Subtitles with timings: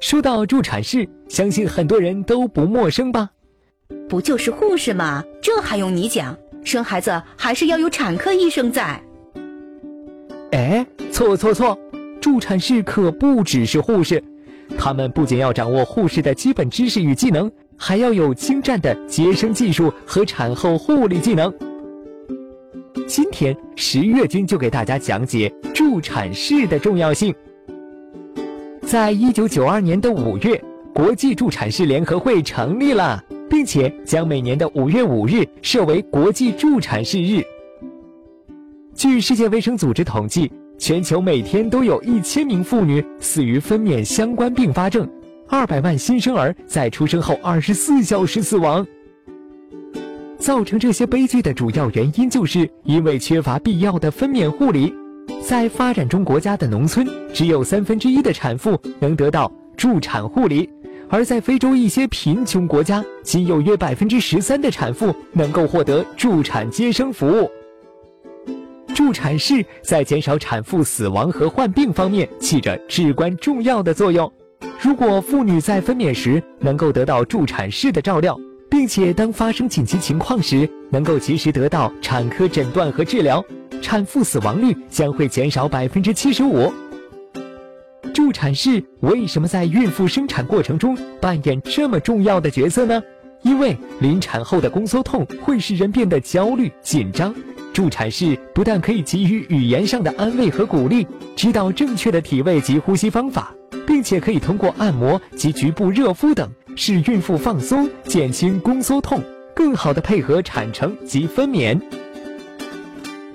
[0.00, 3.30] 说到助产士，相信很多人都不陌生吧？
[4.08, 5.24] 不就是护士吗？
[5.42, 6.36] 这还用你讲？
[6.64, 9.00] 生孩子还是要有产科医生在。
[10.52, 11.78] 哎，错错错！
[12.20, 14.22] 助产士可不只是护士，
[14.78, 21.52] 他们不仅要掌握护士的基本知识与技能，还要有精湛的接生技术和产后护理技能。
[23.06, 27.34] 今天十月君就给大家讲解助产士的重要性。
[28.80, 30.62] 在一九九二年的五月，
[30.94, 37.42] 国际助产士联合会成立了，并且将每年的五月五日设为国际助产士日。
[38.94, 45.08] 据世界卫生组织统计，全球每天都有一千名妇女死于分娩相关并发症，
[45.48, 48.86] 二百万新生儿在出生后二十四小时死亡。
[50.38, 54.92] 造成这些悲剧的主要原因，就是因为缺乏必要的分娩护理。
[55.40, 60.68] 在发展中国家的农村，只有三分之一的产妇能得到助产护理；
[61.14, 67.48] 而在非洲一些贫穷国家，仅有约百分之十三的产妇能够获得助产接生服务。
[68.92, 74.28] 助产士在减少产妇死亡和患病方面起着至关重要的作用。
[74.80, 78.36] 如果妇女在分娩时能够得到助产士的照料，
[78.68, 83.40] 并且当发生紧急情况时能够及时得到产科诊断和治疗。
[83.80, 86.72] 产妇死亡率将会减少百分之七十五。
[88.14, 93.02] 助产士为什么在孕妇生产过程中扮演这么重要的角色呢？
[93.42, 97.34] 因为临产后的宫缩痛会使人变得焦虑紧张，
[97.72, 101.04] 助产士不但可以给予语言上的安慰和鼓励，
[101.34, 103.52] 指导正确的体位及呼吸方法，
[103.84, 109.20] 并且可以通过按摩及局部热敷等，使孕妇放松，减轻宫缩痛，
[109.56, 111.76] 更好的配合产程及分娩。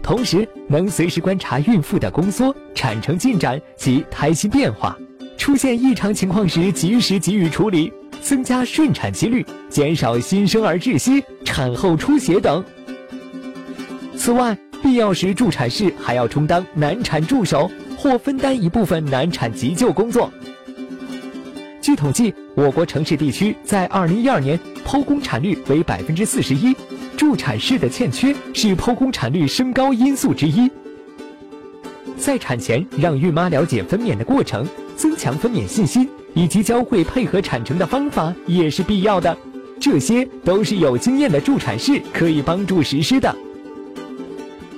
[0.10, 4.98] 同时，能随时观察孕妇的宫缩、产程进展及胎心变化，
[5.38, 12.66] 出现异常情况时及时给予处理，增加顺产几率，减少新生儿窒息、产后出血等。
[14.18, 20.34] 此外，必要时助产士还要充当难产助手或分担一部分难产急救工作。
[21.84, 26.76] 据统计，我国城市地区在2012年剖宫产率为百分之四十一。
[27.20, 30.72] 助产士的欠缺是剖宫产率升高因素之一。
[32.18, 34.66] 在产前让孕妈了解分娩的过程，
[34.96, 39.38] 增强分娩信心，以及教会配合产程的方法也是必要的。
[39.82, 43.36] 这些都是有经验的助产士可以帮助实施的。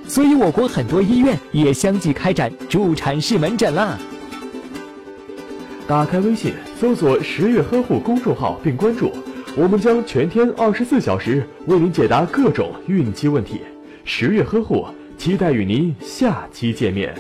[0.08, 4.00] 所以，我国很多医院也相继开展助产士门诊啦。
[5.88, 9.12] 打开微信，搜索“十月呵护”公众号并关注。
[9.57, 13.59] 我们将全天二十四小时为您解答各种孕期问题。
[14.06, 17.13] 十月呵护，期待与您下期见面。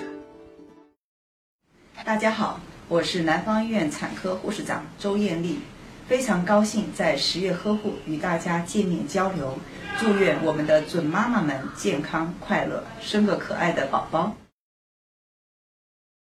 [2.05, 5.59] 大家好，我是南方医院产科护士长周艳丽，
[6.07, 9.57] 非常高兴在十月呵护与大家见面交流。
[9.99, 14.33] 祝愿我们的准妈妈们健康快乐，生个可爱的宝宝。